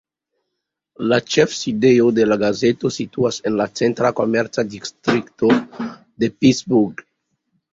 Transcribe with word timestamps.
La 1.11 1.17
ĉefsidejo 1.33 2.07
de 2.19 2.25
la 2.31 2.37
gazeto 2.45 2.91
situas 2.97 3.39
en 3.51 3.57
la 3.61 3.67
centra 3.81 4.13
komerca 4.21 4.67
distrikto 4.73 5.53
de 6.25 6.33
Pittsburgh. 6.41 7.07